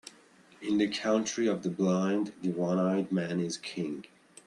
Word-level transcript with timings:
In 0.63 0.79
the 0.79 0.87
country 0.87 1.45
of 1.45 1.61
the 1.61 1.69
blind, 1.69 2.33
the 2.41 2.49
one-eyed 2.49 3.11
man 3.11 3.39
is 3.39 3.57
king. 3.57 4.05